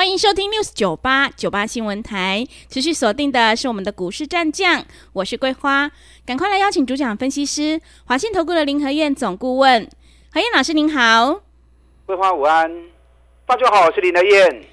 [0.00, 5.90] 欢迎收听 News 九八九八新闻台，持续锁定的是我们的股市战将，我是桂花，
[6.24, 9.86] 赶快来邀请主讲分析师华信投顾的林和燕总顾问，
[10.32, 11.42] 何燕老师您好，
[12.06, 12.72] 桂花午安，
[13.44, 14.64] 大家好，我是林和燕。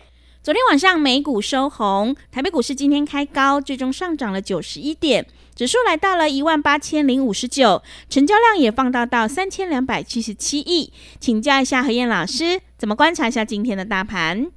[0.42, 14.50] 昨天晚上美股收红，台北股市今天开高，最终上涨了九十一点，指数来到了一万八千零五十九，成交量也放大到三千两百七十七亿，请教一下何燕老师，怎么观察一下今天的大盘？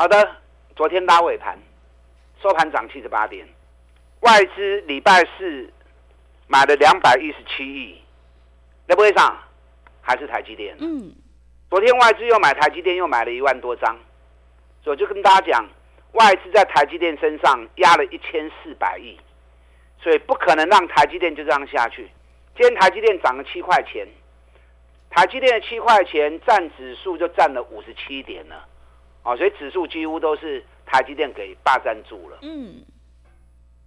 [0.00, 0.36] 好的，
[0.76, 1.58] 昨天拉尾盘，
[2.40, 3.44] 收盘涨七十八点，
[4.20, 5.72] 外资礼拜四
[6.46, 8.00] 买了两百一十七亿，
[8.86, 9.36] 那不会上，
[10.00, 10.76] 还是台积电。
[10.78, 11.12] 嗯，
[11.68, 13.98] 昨天外资又买台积电，又买了一万多张，
[14.84, 15.68] 所以我就跟大家讲，
[16.12, 19.18] 外资在台积电身上压了一千四百亿，
[20.00, 22.08] 所以不可能让台积电就这样下去。
[22.56, 24.06] 今天台积电涨了七块钱，
[25.10, 28.67] 台积电的七块钱占指数就占了五十七点了。
[29.28, 32.38] 哦，所以指数几乎都是台积电给霸占住了。
[32.40, 32.82] 嗯，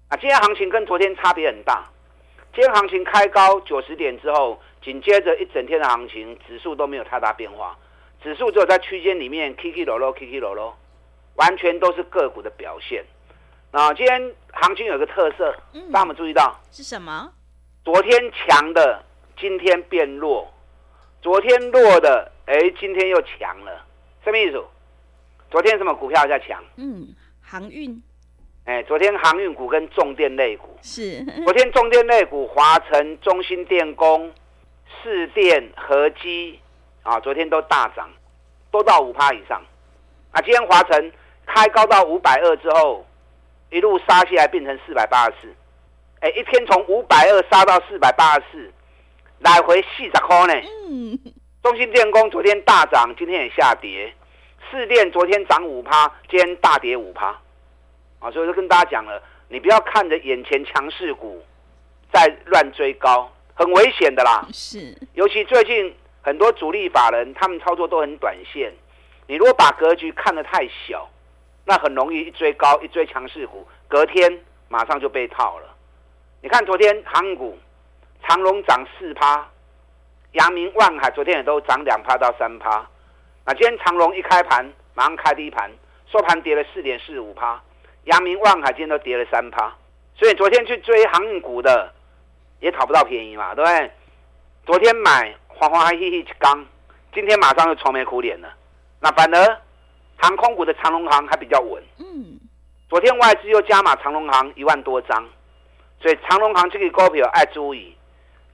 [0.07, 1.83] 啊，今天行情跟昨天差别很大。
[2.53, 7.75] 今天行情开高九十点之后，紧接着一整天的行情，指数都没有太大变化，
[8.21, 10.77] 指数只有在区间里面起起落落，起起落落，
[11.37, 13.03] 完全都是个股的表现。
[13.71, 15.55] 啊，今天行情有个特色，
[15.91, 16.55] 大家有注意到？
[16.71, 17.33] 是什么？
[17.83, 19.03] 昨天强的，
[19.39, 20.45] 今天变弱；
[21.19, 23.83] 昨天弱的，哎，今天又强了，
[24.23, 24.63] 什么意思？
[25.51, 26.63] 昨天什么股票在强？
[26.77, 27.09] 嗯，
[27.41, 28.01] 航运。
[28.63, 31.21] 哎，昨天航运股跟重电类股是。
[31.43, 34.31] 昨天重电类股，华晨、中兴电工、
[35.03, 36.57] 市电、合基
[37.03, 38.09] 啊，昨天都大涨，
[38.71, 39.61] 都到五趴以上。
[40.31, 41.11] 啊，今天华晨
[41.45, 43.05] 开高到五百二之后，
[43.71, 45.53] 一路杀下来变成四百八十四。
[46.21, 48.71] 哎，一天从五百二杀到四百八十四，
[49.39, 50.53] 来回四十块呢。
[50.87, 51.19] 嗯。
[51.61, 54.13] 中兴电工昨天大涨，今天也下跌。
[54.69, 57.27] 市电昨天涨五趴，今天大跌五趴，
[58.19, 61.43] 啊，所以就跟大家讲了，你不要看着眼前强势股
[62.13, 64.47] 在乱追高，很危险的啦。
[64.53, 68.71] 是，尤其最近很多主力法人，他们操作都很短线。
[69.27, 71.09] 你如果把格局看得太小，
[71.65, 75.67] 那很容易一追高，一追强势股，隔天马上就被套了。
[76.41, 77.57] 你看昨天航股，
[78.27, 79.47] 长荣涨四趴，
[80.33, 82.87] 阳明、万海昨天也都涨两趴到三趴。
[83.45, 85.71] 那今天长隆一开盘，马上开低盘，
[86.11, 87.61] 收盘跌了四点四五趴。
[88.05, 89.73] 阳明、万海今天都跌了三趴，
[90.15, 91.91] 所以昨天去追航运股的
[92.59, 93.91] 也讨不到便宜嘛，对不对？
[94.65, 96.65] 昨天买欢欢嗨嘻嘻一缸，
[97.13, 98.53] 今天马上就愁眉苦脸了。
[98.99, 99.57] 那反而
[100.17, 101.81] 航空股的长隆行还比较稳。
[101.99, 102.39] 嗯。
[102.89, 105.27] 昨天外资又加码长隆行一万多张，
[105.99, 107.95] 所以长隆行这个股票爱注意。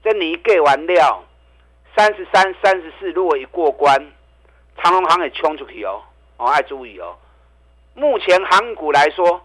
[0.02, 1.24] 这你一给完料，
[1.96, 4.12] 三十三、三十四，如果一过关。
[4.82, 6.00] 长荣航也冲出去哦，
[6.36, 7.16] 哦，爱注意哦。
[7.94, 9.42] 目前航股来说，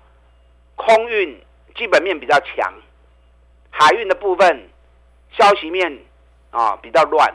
[0.75, 1.41] 空运
[1.75, 2.71] 基本面比较强，
[3.71, 4.69] 海运的部分
[5.31, 5.99] 消息面
[6.51, 7.33] 啊比较乱，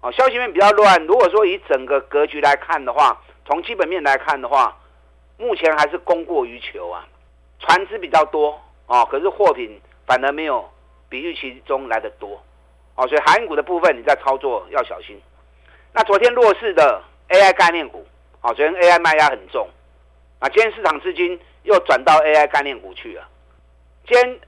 [0.00, 1.04] 哦，消息面比较乱。
[1.06, 4.74] 如果说以整个格局来看的话，从基本面来看的话，
[5.36, 7.06] 目前还是供过于求啊，
[7.58, 10.66] 船只比较多哦，可是货品反而没有
[11.10, 12.42] 比预期中来的多，
[12.94, 15.20] 哦，所以海运股的部分你在操作要小心。
[15.92, 17.02] 那昨天弱势的。
[17.30, 18.04] AI 概念股，
[18.40, 19.68] 好，昨天 AI 卖压很重，
[20.40, 23.26] 啊，今天市场资金又转到 AI 概念股去了。
[24.06, 24.40] 今天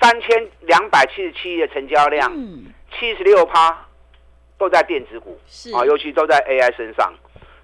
[0.00, 2.32] 三千两百七十七亿的成交量，
[2.92, 3.76] 七十六趴
[4.56, 5.36] 都在电子股，
[5.74, 7.12] 啊，尤其都在 AI 身上。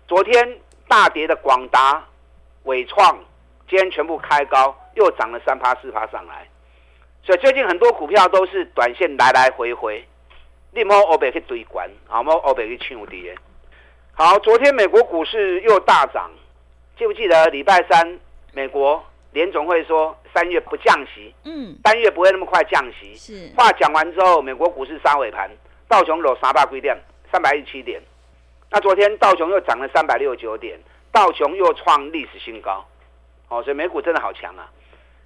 [0.08, 0.58] 昨天
[0.88, 2.04] 大跌的广达、
[2.64, 3.16] 伟创，
[3.68, 6.48] 今天全部开高，又涨了三趴四趴上来。
[7.22, 10.04] 所以最近很多股票都是短线来来回回，
[10.72, 13.36] 你莫欧北去堆关，啊，莫欧北去抢跌。
[14.16, 16.30] 好，昨天美国股市又大涨，
[16.96, 18.20] 记不记得礼拜三
[18.52, 23.12] 美国联总会说三月不降息，嗯，三月不会那么快降息。
[23.16, 25.50] 是话讲完之后，美国股市杀尾盘，
[25.88, 26.96] 道琼有三百几点，
[27.32, 28.00] 三百一十七点。
[28.70, 30.78] 那昨天道琼又涨了三百六十九点，
[31.10, 32.86] 道琼又创历史新高。
[33.48, 34.70] 哦，所以美股真的好强啊。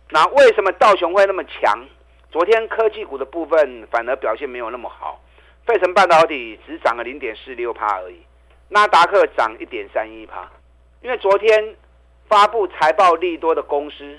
[0.09, 1.79] 那为什么道琼会那么强？
[2.33, 5.21] 昨天科技股的部分反而表现没有那么好，
[5.67, 8.23] 费城半导体只涨了零点四六帕而已。
[8.71, 10.47] 纳达克涨一点三一趴，
[11.01, 11.75] 因为昨天
[12.29, 14.19] 发布财报利多的公司，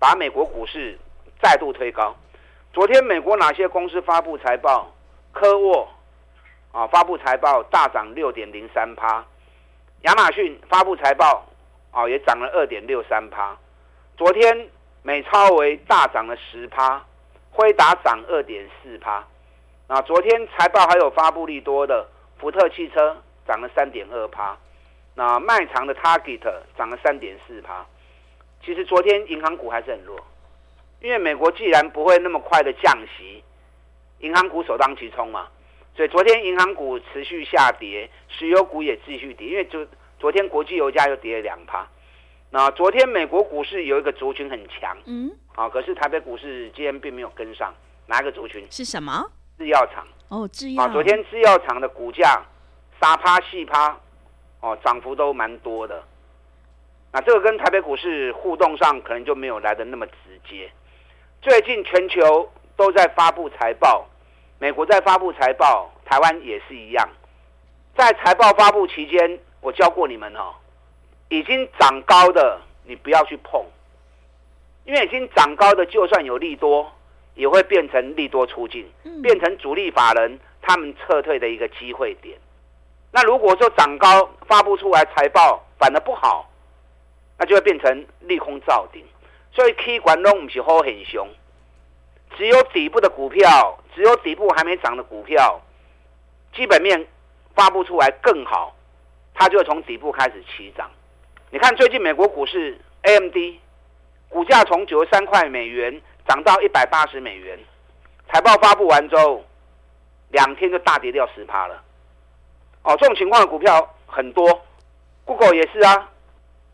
[0.00, 0.98] 把美国股市
[1.40, 2.14] 再度推高。
[2.72, 4.92] 昨天美国哪些公司发布财报？
[5.32, 5.86] 科沃
[6.72, 9.24] 啊发布财报大涨六点零三趴，
[10.02, 11.46] 亚马逊发布财报
[11.90, 13.56] 啊也涨了二点六三趴。
[14.16, 14.68] 昨天
[15.02, 17.04] 美超为大涨了十趴，
[17.50, 19.24] 辉达涨二点四趴。
[19.86, 23.16] 啊，昨天财报还有发布利多的福特汽车
[23.46, 24.56] 涨了三点二趴，
[25.14, 26.40] 那卖场的 Target
[26.76, 27.86] 涨了三点四趴。
[28.64, 30.18] 其实昨天银行股还是很弱，
[31.00, 33.42] 因为美国既然不会那么快的降息，
[34.20, 35.46] 银行股首当其冲嘛，
[35.94, 39.86] 所以昨天银行股持续下跌，石油股也继续跌，因为就
[40.18, 41.86] 昨天国际油价又跌了两趴。
[42.50, 47.74] 那昨天美国股市有一个族群很强，嗯，啊，可是台北股市今天并没有跟上，
[48.06, 48.66] 哪一个族群？
[48.70, 49.24] 是什么？
[49.58, 50.06] 制药厂。
[50.28, 50.82] 哦，制药。
[50.82, 52.42] 啊，昨天制药厂的股价
[53.00, 53.96] 杀趴细趴，
[54.60, 56.02] 哦，涨幅都蛮多的。
[57.12, 60.70] 那这个跟台北股市互动上可能就没有来的那么直接。
[61.40, 64.06] 最近全球都在发布财报，
[64.58, 67.08] 美国在发布财报，台湾也是一样。
[67.96, 70.54] 在财报发布期间，我教过你们哦，
[71.28, 73.64] 已经涨高的你不要去碰，
[74.84, 76.92] 因为已经涨高的就算有利多，
[77.34, 78.86] 也会变成利多出尽，
[79.22, 82.36] 变成主力法人他们撤退的一个机会点。
[83.12, 86.50] 那如果说涨高发布出来财报反而不好。
[87.38, 89.04] 那就会变成利空造顶，
[89.52, 91.28] 所以 K 管都不是好很凶，
[92.34, 95.60] 只有底部的股票，只有底部还没涨的股票，
[96.54, 97.06] 基本面
[97.54, 98.74] 发布出来更好，
[99.34, 100.90] 它就会从底部开始起涨。
[101.50, 103.36] 你看最近美国股市 AMD
[104.30, 107.58] 股价从九十三块美元涨到一百八十美元，
[108.32, 109.44] 财报发布完之后，
[110.30, 111.82] 两天就大跌掉十趴了。
[112.86, 114.62] 哦，这种情况的股票很多
[115.24, 116.08] ，Google 也是啊。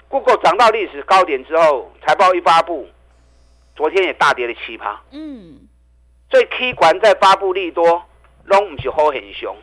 [0.08, 2.86] Google 涨到历史高点之后，财报一发布，
[3.74, 5.00] 昨天也大跌了七趴。
[5.10, 5.66] 嗯，
[6.30, 8.02] 所以 K 管在发布利多，
[8.44, 9.56] 拢不是好很凶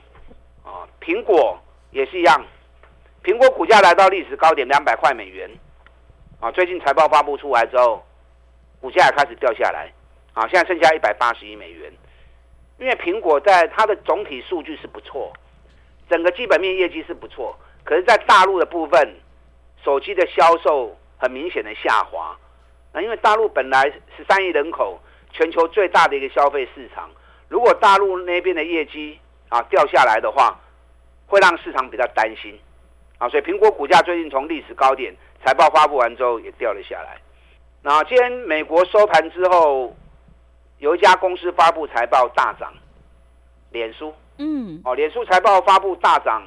[0.65, 0.89] 啊。
[0.99, 1.55] 苹果
[1.91, 2.43] 也是一样，
[3.23, 5.47] 苹果股价来到历史高点两百块美元
[6.39, 8.03] 啊，最近财报发布出来之后，
[8.81, 9.93] 股价也开始掉下来
[10.33, 11.93] 啊，现在剩下一百八十亿美元。
[12.79, 15.31] 因为苹果在它的总体数据是不错，
[16.09, 19.15] 整个基本面业绩是不错，可是，在大陆的部分。
[19.81, 22.37] 手机的销售很明显的下滑，
[22.91, 24.99] 那因为大陆本来十三亿人口，
[25.31, 27.09] 全球最大的一个消费市场，
[27.47, 29.17] 如果大陆那边的业绩
[29.47, 30.59] 啊掉下来的话，
[31.27, 32.59] 会让市场比较担心，
[33.19, 35.15] 啊，所以苹果股价最近从历史高点
[35.45, 37.17] 财报发布完之后也掉了下来。
[37.81, 39.95] 那今天美国收盘之后，
[40.79, 42.73] 有一家公司发布财报大涨，
[43.71, 46.41] 脸书，嗯，哦，脸书财报发布大涨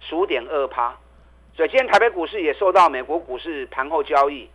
[0.00, 0.96] 十五点二趴。
[1.56, 4.50] 所以今天台北股市也受到美国股市盘后交易，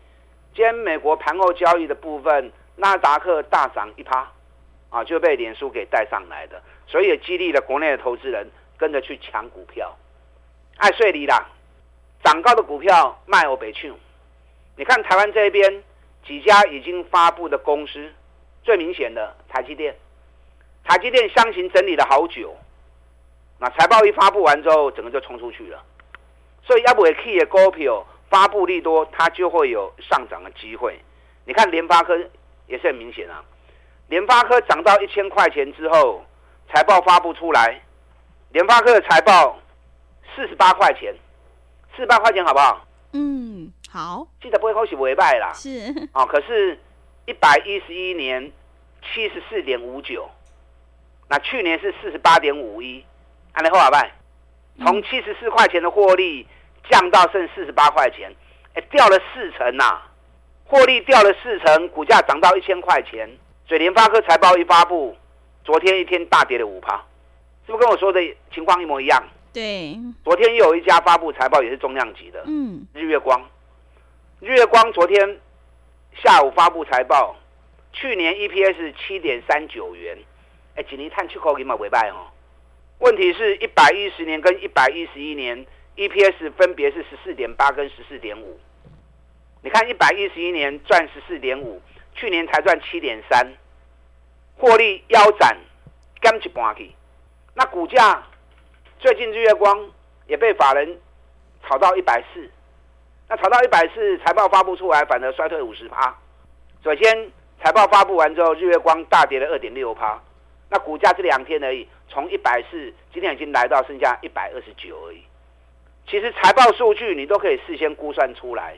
[0.54, 4.30] 今天美国盘后交易的部分，纳达克大涨一趴，
[4.90, 8.48] 啊，就被脸书给带上来的，所以也激励了国内的投资人
[8.78, 9.98] 跟着去抢股票，
[10.78, 11.48] 爱税离啦，
[12.24, 13.92] 涨高的股票卖我北去。
[14.76, 15.84] 你看台湾这边
[16.28, 18.12] 几家已经发布的公司，
[18.64, 19.96] 最明显的台积电，
[20.84, 22.56] 台积电箱型整理了好久，
[23.62, 25.80] 那财报一发布完之后，整个就冲出去了。
[26.64, 31.00] 所以要不 key 的股票发布利多，它就会有上涨的机会。
[31.46, 32.18] 你看联发科
[32.66, 33.44] 也是很明显啊，
[34.08, 36.26] 联发科涨到一千块钱之后，
[36.74, 37.80] 财报发布出来，
[38.50, 39.60] 联发科的财报
[40.36, 41.14] 四十八块钱，
[41.96, 42.88] 四十八块钱好不好？
[43.14, 44.28] 嗯，好。
[44.42, 45.54] 记得不会恭喜尾败啦。
[45.54, 46.10] 是。
[46.14, 46.80] 哦，可是，
[47.28, 48.52] 一百一十一年
[49.04, 50.28] 七十四点五九，
[51.30, 53.06] 那去年是四十八点五一，
[53.54, 54.12] 安利后尾拜。
[54.80, 56.48] 从七十四块钱的获利
[56.90, 58.34] 降到剩四十八块钱，
[58.74, 60.02] 哎，掉了四成呐！
[60.66, 63.30] 获利掉了四成，股价涨到一千块钱。
[63.68, 65.16] 所以联发科财报一发布，
[65.64, 66.96] 昨天一天大跌了五趴，
[67.66, 68.20] 是不是跟我说的
[68.54, 69.24] 情况一模一样？
[69.54, 73.40] 对，昨天又有一家发布财报也是重量级的，嗯，日月光。
[74.40, 75.40] 日月光昨天
[76.24, 77.36] 下午发布财报，
[77.94, 80.18] 去年 EPS 七点三九元，
[80.76, 82.26] 哎，今年碳出口给嘛尾拜哦。
[83.02, 85.66] 问题是，一百一十年跟一百一十一年
[85.96, 88.60] EPS 分别是十四点八跟十四点五。
[89.64, 91.82] 你看，一百一十一年赚十四点五，
[92.14, 93.54] 去年才赚七点三，
[94.56, 95.58] 获利腰斩，
[96.22, 96.92] 干起半去。
[97.56, 98.22] 那股价
[99.00, 99.90] 最近日月光
[100.28, 101.00] 也被法人
[101.64, 102.48] 炒到一百四，
[103.28, 106.16] 那炒到一百四，财报发布出来，反而衰退五十趴。
[106.84, 107.32] 首先，
[107.64, 110.22] 财报发布完之后，日月光大跌了二点六趴。
[110.72, 115.22] 那股价这两天而已，从一百四，今天已经来到剩下一百二十九而已。
[116.08, 118.78] 其实财报数据你都可以事先估算出来，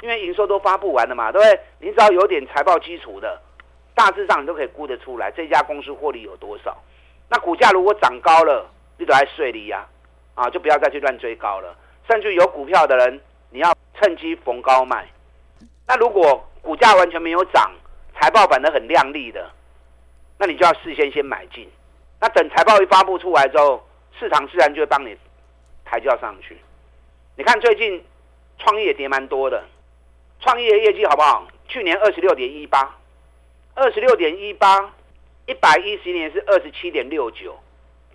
[0.00, 1.60] 因为营收都发布完了嘛，对不对？
[1.80, 3.38] 你只要有点财报基础的，
[3.94, 6.74] 大致上你都可以估得出来，这家公司获利有多少。
[7.28, 8.66] 那股价如果涨高了，
[8.96, 9.86] 你都在税利呀，
[10.34, 11.76] 啊，就不要再去乱追高了。
[12.08, 13.20] 甚至有股票的人，
[13.50, 15.06] 你要趁机逢高卖。
[15.86, 17.70] 那如果股价完全没有涨，
[18.18, 19.50] 财报反而很亮丽的，
[20.38, 21.68] 那你就要事先先买进。
[22.20, 23.86] 那等财报一发布出来之后，
[24.18, 25.16] 市场自然就会帮你
[25.84, 26.56] 抬轿上去。
[27.36, 28.04] 你看最近
[28.58, 29.64] 创业跌蛮多的，
[30.40, 31.46] 创业业绩好不好？
[31.68, 32.96] 去年二十六点一八，
[33.74, 34.92] 二十六点一八，
[35.46, 37.58] 一百一十年是二十七点六九，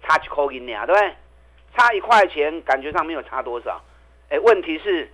[0.01, 1.13] 差几块银两，对不对？
[1.75, 3.81] 差一块钱，感觉上没有差多少。
[4.29, 5.11] 哎，问题是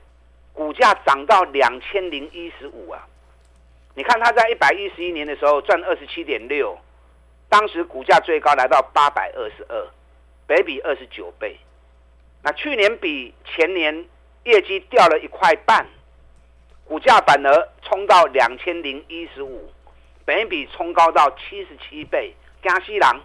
[0.53, 3.07] 股价涨到两千零一十五啊！
[3.93, 6.77] 你看它在一百一十一年的时候赚二十七点六，
[7.49, 9.87] 当时股价最高来到八百二十二，
[10.45, 11.57] 北比二十九倍。
[12.43, 14.05] 那去年比前年
[14.43, 15.85] 业绩掉了一块半，
[16.85, 19.69] 股价反而冲到两千零一十五，
[20.25, 23.19] 北比冲高到七十七倍，加西郎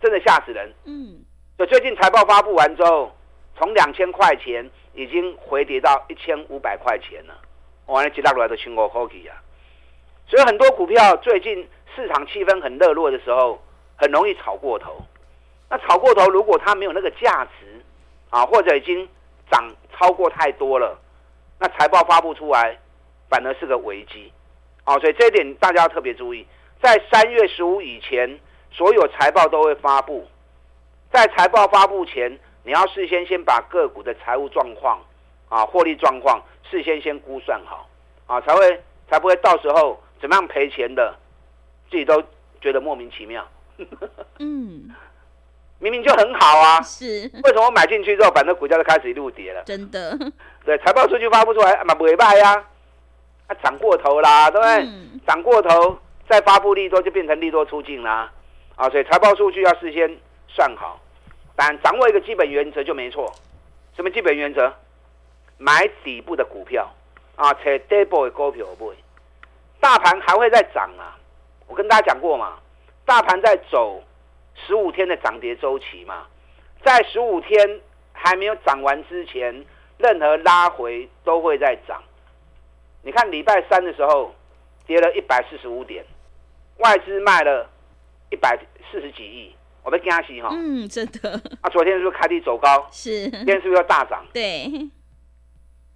[0.00, 0.72] 真的吓死人。
[0.84, 1.22] 嗯，
[1.56, 3.14] 所以最近财报发布完之后，
[3.56, 7.38] 从两千块钱已经回跌到一千五百块钱了。
[7.86, 9.36] 完了，几大股都清过口气啊。
[10.26, 13.60] 所以很多股票最近市场气氛很热络的时候，
[13.96, 14.96] 很容易炒过头。
[15.68, 17.80] 那炒过头，如果它没有那个价值。
[18.30, 19.08] 啊，或者已经
[19.50, 20.96] 涨超过太多了，
[21.58, 22.78] 那财报发布出来，
[23.28, 24.32] 反而是个危机。
[24.84, 26.46] 哦，所以这一点大家要特别注意，
[26.80, 28.38] 在三月十五以前，
[28.70, 30.24] 所有财报都会发布。
[31.10, 35.00] 在财报发布前，你要事先先把个股的财务状况、
[35.48, 37.88] 啊获利状况事先先估算好，
[38.28, 38.80] 啊才会
[39.10, 41.12] 才不会到时候怎么样赔钱的，
[41.90, 42.22] 自己都
[42.60, 43.46] 觉得莫名其妙。
[44.38, 44.90] 嗯。
[45.82, 47.04] 明明就很好啊，是
[47.42, 49.62] 为什么我买进去之后，反正股价就开始一路跌了？
[49.64, 50.14] 真的，
[50.62, 52.62] 对，财报数据发布出来，嘛不会卖呀，
[53.46, 54.74] 啊涨过头啦，对不对？
[55.26, 58.30] 涨、嗯、过头再发布利多，就变成利多出尽啦，
[58.76, 60.14] 啊，所以财报数据要事先
[60.48, 61.00] 算好，
[61.56, 63.32] 但掌握一个基本原则就没错。
[63.96, 64.70] 什么基本原则？
[65.56, 66.94] 买底部的股票
[67.36, 68.86] 啊，找底部的股票买。
[69.80, 71.16] 大盘还会再涨啊，
[71.70, 72.58] 我跟大家讲过嘛，
[73.06, 74.02] 大盘在走。
[74.66, 76.26] 十五天的涨跌周期嘛，
[76.84, 77.80] 在十五天
[78.12, 79.64] 还没有涨完之前，
[79.96, 82.02] 任何拉回都会再涨。
[83.02, 84.34] 你看礼拜三的时候
[84.86, 86.04] 跌了一百四十五点，
[86.78, 87.70] 外资卖了
[88.30, 88.58] 一百
[88.90, 90.50] 四十几亿，我被惊死哈。
[90.52, 91.40] 嗯，真的。
[91.62, 92.86] 啊，昨天是不是开低走高？
[92.92, 93.30] 是。
[93.30, 94.26] 今天是不是要大涨？
[94.34, 94.68] 对。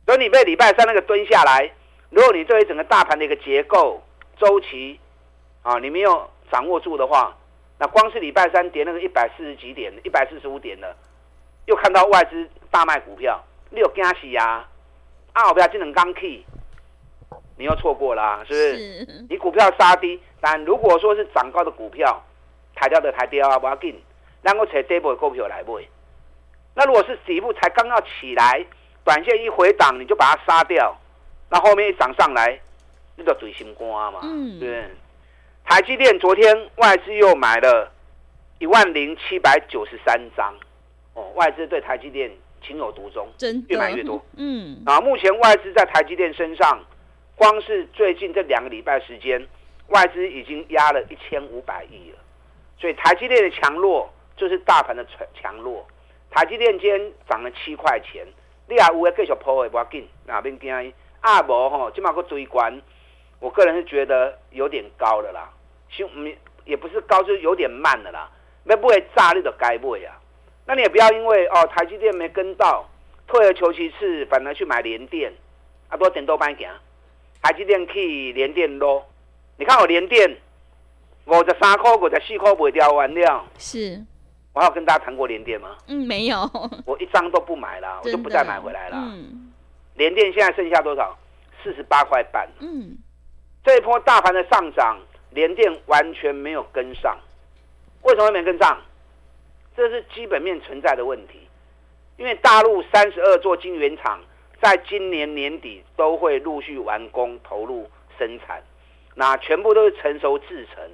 [0.06, 1.70] 所以你被礼拜三那个蹲下来，
[2.08, 4.02] 如果你对于整个大盘的一个结构
[4.38, 4.98] 周期
[5.64, 7.36] 啊，你没有掌握住的话。
[7.76, 10.94] 那光是礼拜三跌那个一百四十几点，一百四十五点的，
[11.66, 14.64] 又看到外资大卖股票，你有惊喜呀？
[15.32, 16.44] 啊，我不要技能刚 key，
[17.58, 19.04] 你又错过了，啊，是不是？
[19.04, 22.22] 是你股票杀低，但如果说是涨高的股票，
[22.76, 24.00] 抬掉的抬掉啊，不要紧，
[24.40, 25.82] 然后找底部的股票来买。
[26.76, 28.64] 那如果是底部才刚要起来，
[29.02, 30.96] 短线一回档，你就把它杀掉，
[31.50, 32.60] 那后面一涨上来，
[33.16, 34.84] 你就嘴心肝嘛，嗯，对。
[35.64, 37.90] 台积电昨天外资又买了
[38.58, 40.54] 一万零七百九十三张，
[41.14, 42.30] 哦，外资对台积电
[42.64, 44.22] 情有独钟，真越买越多。
[44.36, 46.78] 嗯，啊，目前外资在台积电身上，
[47.34, 49.44] 光是最近这两个礼拜时间，
[49.88, 52.18] 外资已经压了一千五百亿了。
[52.78, 55.84] 所以台积电的强弱就是大盘的强强弱。
[56.30, 58.26] 台积电今天涨了七块钱，
[58.68, 60.92] 你还有会继续抛的不要紧，哪边惊？
[61.20, 62.80] 啊，无吼，起码个追关。
[63.44, 65.52] 我个人是觉得有点高的啦，
[65.90, 66.08] 就
[66.64, 68.30] 也不是高，就是有点慢的啦。
[68.64, 70.18] 那不会炸你的该不会啊？
[70.64, 72.88] 那你也不要因为哦台积电没跟到，
[73.26, 75.30] 退而求其次，反而去买联电，
[75.90, 76.66] 啊多点多半行。
[77.42, 79.06] 台积电去联电咯，
[79.58, 80.38] 你看我联电
[81.26, 83.44] 五十三块、五十四块卖掉完了。
[83.58, 84.02] 是，
[84.54, 85.76] 我还有跟大家谈过联电吗？
[85.86, 86.50] 嗯，没有。
[86.86, 88.96] 我一张都不买了，我就不再买回来了。
[88.96, 89.52] 嗯。
[89.96, 91.14] 联电现在剩下多少？
[91.62, 92.48] 四十八块半。
[92.60, 92.96] 嗯。
[93.64, 94.98] 这一波大盘的上涨，
[95.30, 97.18] 联电完全没有跟上，
[98.02, 98.78] 为什么没跟上？
[99.74, 101.48] 这是基本面存在的问题。
[102.18, 104.20] 因为大陆三十二座晶圆厂
[104.60, 108.62] 在今年年底都会陆续完工投入生产，
[109.14, 110.84] 那全部都是成熟制程。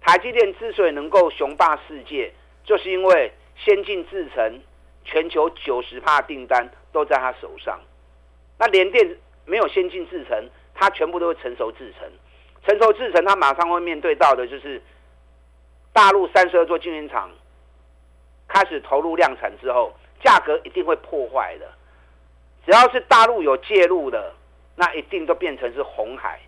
[0.00, 2.32] 台积电之所以能够雄霸世界，
[2.64, 4.60] 就是因为先进制程
[5.04, 7.80] 全球九十趴订单都在他手上。
[8.58, 10.48] 那联电没有先进制程。
[10.78, 12.06] 它全部都是成熟制成，
[12.66, 14.80] 成熟制成，它马上会面对到的就是
[15.92, 17.30] 大陆三十二座晶圆厂
[18.46, 19.92] 开始投入量产之后，
[20.22, 21.66] 价格一定会破坏的。
[22.66, 24.34] 只要是大陆有介入的，
[24.74, 26.40] 那一定都变成是红海，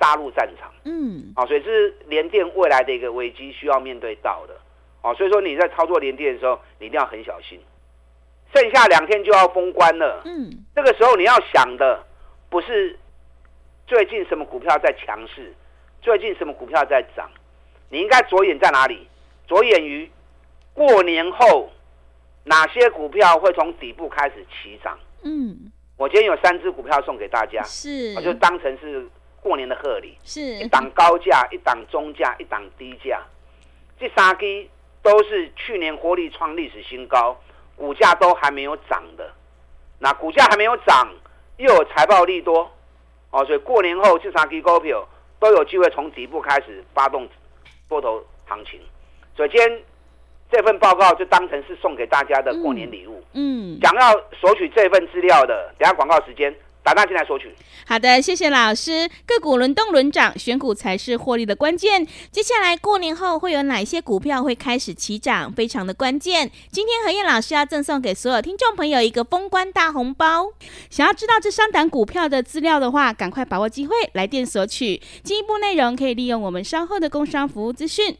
[0.00, 0.72] 杀入战场。
[0.84, 4.54] 嗯，啊，所以这是联电未来的一个危机需要面对到的。
[5.00, 7.60] 啊，所以说你在操作联电的时候，你一定要很小心。
[8.54, 10.20] 剩下两天就要封关了。
[10.26, 12.04] 嗯，这个时候你要想的
[12.50, 12.98] 不是
[13.86, 15.52] 最近什么股票在强势，
[16.00, 17.30] 最近什么股票在涨，
[17.90, 19.06] 你应该着眼在哪里？
[19.46, 20.10] 着眼于
[20.72, 21.70] 过年后
[22.44, 24.98] 哪些股票会从底部开始起涨。
[25.22, 29.06] 嗯，我今天有三只股票送给大家，是，我就当成是
[29.40, 30.16] 过年的贺礼。
[30.24, 33.22] 是一档高价，一档中价，一档低价，
[33.98, 34.68] 这三只
[35.02, 37.36] 都是去年获利创历史新高。
[37.74, 39.32] 股价都还没有涨的，
[39.98, 41.08] 那股价还没有涨，
[41.56, 42.70] 又有财报利多，
[43.32, 45.06] 哦，所以过年后这三支股票
[45.40, 47.28] 都有机会从底部开始发动
[47.88, 48.78] 波头行情。
[49.36, 49.82] 所以今天
[50.50, 53.22] 这份报告就当成是送给大家的过年礼物。
[53.32, 56.54] 嗯，想要索取这份资料的，等下广告时间。
[56.84, 57.54] 打电进来索取。
[57.86, 59.08] 好的，谢谢老师。
[59.26, 62.06] 个股轮动轮涨，选股才是获利的关键。
[62.30, 65.52] 接下来过年后会有哪些股票会开始起涨？
[65.52, 66.50] 非常的关键。
[66.70, 70.52] 今天何燕老师要赠送给所有听众朋友一个封关大红包。
[70.90, 75.00] 想要知道这三档股票的资料的话，赶快把握机会来电索取。
[75.22, 78.16] 进一步内容可以利用我们稍后的工商服务资讯。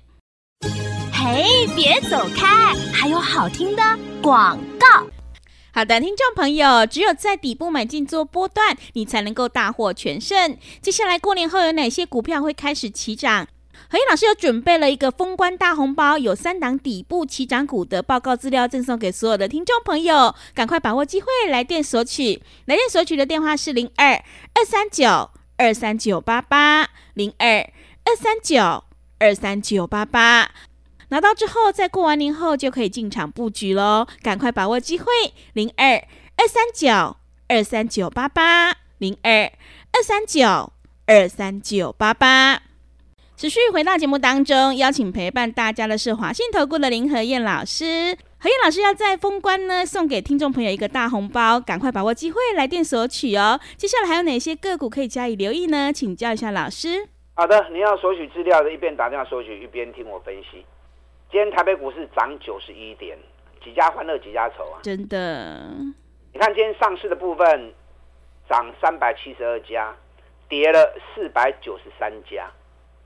[1.13, 3.83] 嘿，别走开，还有好听的
[4.21, 5.07] 广告。
[5.75, 10.55] 好的，听众朋友，只有在底部买进做波段，你才能够大获全胜。
[10.83, 13.49] 接下来过年后有哪些股票会开始起涨？
[13.89, 22.43] 和彦老师又准备了一个封关大红包，有三档底部起涨股的报告资料赠送给所有的听众朋友，赶快把握机会来电索取。
[22.67, 27.49] 来电索取的电话是零二二三九二三九八八零二
[28.05, 28.85] 二三九
[29.19, 30.51] 二三九八八。
[31.13, 35.05] 拿到之后，在过完年后就可以进场布局喽，赶快把握机会，
[35.53, 36.03] 零二
[36.39, 37.17] 二三九
[37.49, 39.43] 二三九八八，零二
[39.93, 40.73] 二三九
[41.05, 42.63] 二三九八八。
[43.37, 48.17] 持续回到节目当中，邀请陪伴大家的是华信投顾的林和燕老师。
[48.39, 53.61] 和燕老师要在封关呢，送给听众朋友一个大红包，赶快把握机会来电索取哦。
[53.77, 55.93] 接下来还有哪些个股可以加以留意呢？
[55.93, 57.07] 请教一下老师。
[57.35, 60.65] 好的，你要索取资料的，一边打电话索取，一边听我分析。
[61.33, 63.17] 今天台北股市涨九十一点，
[63.65, 64.81] 几家欢乐几家愁啊！
[64.83, 65.63] 真的，
[66.31, 67.73] 你看今天上市的部分
[68.47, 69.97] 涨三百七十二家，
[70.47, 72.51] 跌了四百九十三家，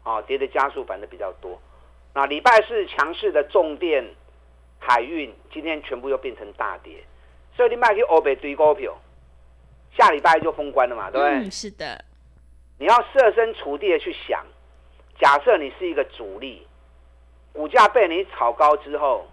[0.02, 1.56] 啊，跌的家数反的比较多。
[2.14, 4.04] 那礼拜四强势的重电、
[4.80, 7.04] 海运，今天全部又变成大跌，
[7.54, 8.92] 所以你卖去欧北堆高票，
[9.96, 11.46] 下礼拜就封关了嘛，对不对？
[11.46, 12.04] 嗯，是的。
[12.80, 14.44] 你要设身处地的去想，
[15.20, 16.65] 假设你是一个主力。
[17.56, 19.26] 股价被你炒高之后，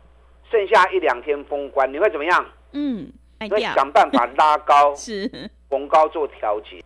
[0.49, 2.45] 剩下一两天封关，你会怎么样？
[2.71, 5.29] 嗯，你会想办法拉高， 是
[5.69, 6.81] 逢高做调节，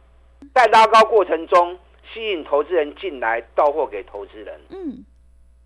[0.56, 1.78] 在拉高过程中
[2.12, 4.60] 吸引投资人进来，到货给投资人。
[4.70, 5.06] 嗯，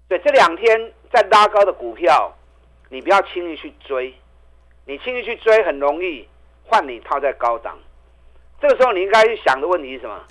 [0.10, 2.34] 对，这两天在拉高的股票，
[2.89, 4.13] 你不要轻易去追，
[4.86, 6.27] 你轻易去追很容易
[6.65, 7.79] 换你套在高档。
[8.60, 10.21] 这个时候你应该去想的问题是什么？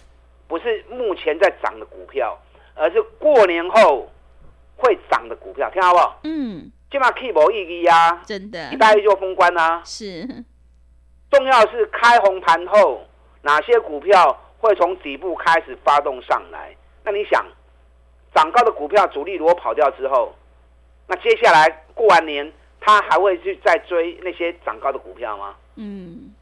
[0.47, 2.39] 不是目前在涨的股票，
[2.75, 4.07] 而是过年后。
[4.81, 6.21] 会涨的股票，听好不好？
[6.25, 9.83] 嗯，起码 keep 无意义呀，真的，一就封关啊。
[9.85, 10.27] 是，
[11.31, 13.03] 重要是开红盘后，
[13.43, 16.75] 哪些股票会从底部开始发动上来？
[17.05, 17.45] 那你想，
[18.35, 20.35] 涨高的股票主力如果跑掉之后，
[21.07, 25.55] 那接下来过完年，他还会去再追那些涨高的股票吗？
[25.77, 26.33] 嗯，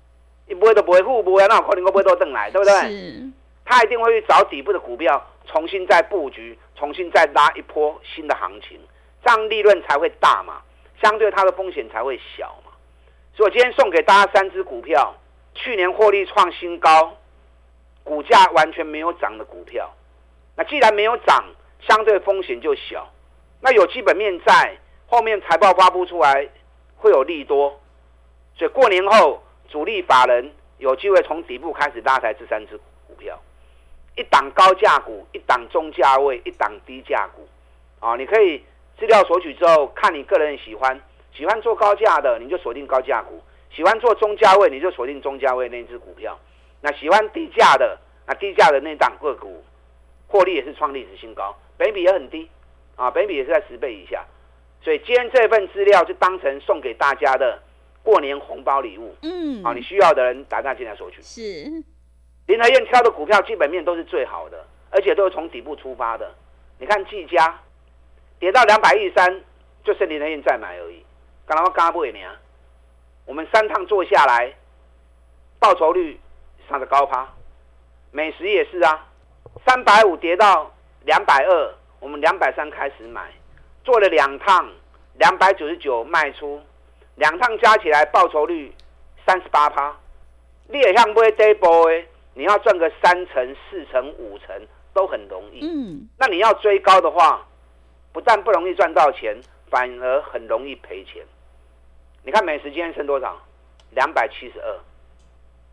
[0.47, 2.73] 你不会都不会付，不会那可能会不会都等来，对不对？
[2.91, 3.31] 是，
[3.65, 6.57] 他一定会去找底部的股票，重新再布局。
[6.79, 8.79] 重新再拉一波新的行情，
[9.25, 10.63] 这样利润才会大嘛，
[11.03, 12.71] 相对它的风险才会小嘛。
[13.35, 15.13] 所以我今天送给大家三只股票，
[15.55, 17.17] 去年获利创新高，
[18.05, 19.93] 股价完全没有涨的股票。
[20.55, 21.45] 那既然没有涨，
[21.81, 23.13] 相对风险就小。
[23.61, 26.49] 那有基本面在，后面财报发布出来
[26.97, 27.81] 会有利多，
[28.55, 32.85] 所以过年后主力法人有机会从底部开始拉抬这三只股。
[34.19, 37.49] 一档高价股，一档中价位，一档低价股，
[38.01, 38.61] 啊，你可以
[38.99, 41.01] 资料索取之后，看你个人喜欢，
[41.33, 43.37] 喜欢做高价的，你就锁定高价股；
[43.71, 46.37] 喜欢做中价位，你就锁定中价位那只股票。
[46.81, 49.63] 那喜欢低价的，那低价的那档个股，
[50.27, 52.51] 获利也是创历史新高，本益比也很低，
[52.97, 54.25] 啊，本比也是在十倍以下。
[54.83, 57.63] 所以今天这份资料就当成送给大家的
[58.03, 59.15] 过年红包礼物。
[59.23, 61.23] 嗯，啊，你需要的人打电话进来索取。
[61.23, 61.85] 是。
[62.49, 66.35] 林和燕挑的股票基本面都是最好的，而且都是从底部出发的。
[66.79, 67.61] 你看技嘉
[68.39, 69.43] 跌到两百一十三，
[69.85, 71.05] 就剩林和燕再买而已。
[71.47, 72.35] 刚刚我刚不给你啊，
[73.27, 74.51] 我们三趟做下来，
[75.59, 76.19] 报酬率
[76.71, 77.29] 上的高趴。
[78.13, 79.07] 美食也是啊，
[79.67, 80.73] 三百五跌到
[81.05, 83.31] 两百二，我们两百三开始买，
[83.85, 84.71] 做了两趟，
[85.19, 86.63] 两百九十九卖出，
[87.17, 88.75] 两趟加起来报酬率
[89.27, 89.95] 三十八趴。
[90.69, 92.05] 你也像买底部的，
[92.39, 94.57] 你要赚个三成、四成、五成
[94.95, 95.59] 都很容易。
[95.61, 97.45] 嗯，那你要追高的话，
[98.13, 99.37] 不但不容易赚到钱，
[99.69, 101.27] 反而很容易赔钱。
[102.23, 103.37] 你看美食今天升多少？
[103.91, 104.79] 两百七十二，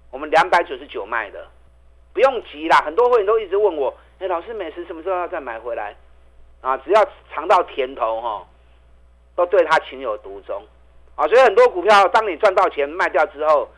[0.09, 1.47] 我们两百九十九卖的，
[2.13, 2.81] 不用急啦。
[2.83, 5.95] 很多会员都一直问我，哎，老师，美食什么时候要再买回来？
[6.61, 8.43] 啊，只要尝到甜头哈，
[9.35, 10.65] 都对他情有独钟
[11.15, 11.27] 啊。
[11.27, 13.69] 所以很多股票，当你赚到钱卖掉之后，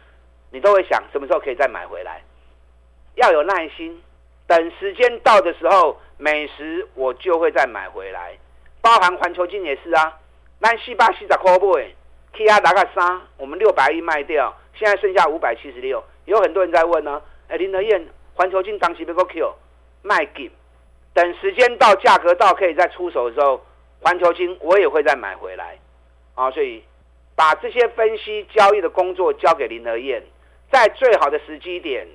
[0.51, 2.21] 你都会想什么时候可以再买回来？
[3.17, 4.01] 要有耐心，
[4.45, 8.37] 等时间到的时候，美食我就会再买回来。
[8.79, 10.17] 包含环球金也是啊，
[10.59, 11.73] 那四百四十块不
[12.33, 16.03] ？K R 拿个三，我们六百亿卖掉，现在剩下五百七十六。
[16.25, 19.51] 有很多人在问呢，哎，林德彦，环球金当时被个 Q
[20.03, 20.51] 卖给，
[21.15, 23.65] 等时间到，价格到可以再出手的时候，
[24.01, 25.79] 环球金我也会再买回来
[26.35, 26.51] 啊。
[26.51, 26.83] 所以
[27.35, 30.21] 把这些分析交易的工作交给林德彦，
[30.71, 32.07] 在最好的时机点，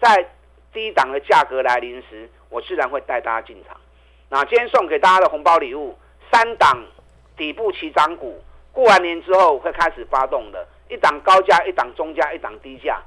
[0.00, 0.28] 在
[0.72, 3.76] 低档的价格来临时，我自然会带大家进场。
[4.28, 5.96] 那今天送给大家的红包礼物，
[6.32, 6.84] 三档
[7.36, 8.42] 底部起涨股。
[8.72, 13.00] 过完年之后会开始发动的，一档高价，一档中价，一档低价，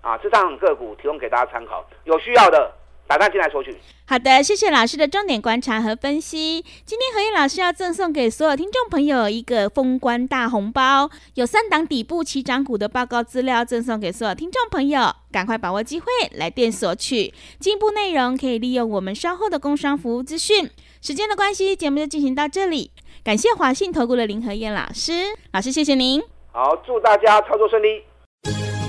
[0.00, 2.72] 啊，这三种个股提供给大家参考，有需要的
[3.06, 3.76] 打电话进来索取。
[4.08, 6.64] 好的，谢谢老师的重点观察和分析。
[6.84, 17.34] 今天何燕老师要赠送给所有听众朋友一个封关大红包，有三档底部起涨股的报告资料赠送给所有听众朋友，赶快把握机会来电索取。
[17.58, 20.70] 进一步内容可以利用我们稍后的工商服务资讯。
[21.02, 22.92] 时间的关系，节目就进行到这里。
[23.24, 25.12] 感谢华信投顾的林何燕老师，
[25.52, 26.22] 老师谢谢您。
[26.52, 28.02] 好，祝大家操作顺利。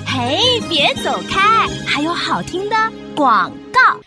[0.05, 2.75] 嘿，别走开，还有好听的
[3.15, 3.99] 广告。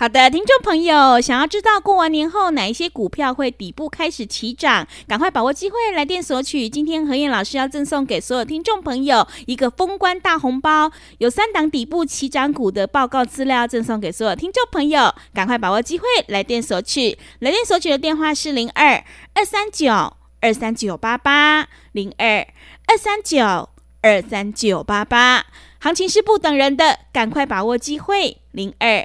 [0.00, 6.68] 好的，听众朋友，想要知道过完年后哪一些股票会底部开始起涨，赶快把握机会来电索取。
[6.68, 17.18] 今天何燕老师要赠送给所有听众朋友一个封关大红包，有三档底部起涨股的报告资料赠送给所有听众朋友，赶快把握机会来电索取。
[17.40, 19.90] 来电索取的电话是零二二三九
[20.40, 22.46] 二三九八八零二
[22.86, 23.68] 二三九
[24.02, 25.44] 二三九八八，
[25.80, 29.04] 行情是不等人的，赶快把握机会零二。